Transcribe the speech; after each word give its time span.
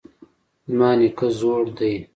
زما 0.71 0.89
نیکه 0.99 1.27
زوړ 1.39 1.63
دی 1.77 1.93